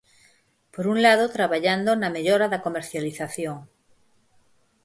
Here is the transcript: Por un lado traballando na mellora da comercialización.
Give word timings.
Por 0.73 0.85
un 0.93 0.97
lado 1.05 1.25
traballando 1.37 1.91
na 1.95 2.13
mellora 2.15 2.47
da 2.49 2.63
comercialización. 2.65 3.57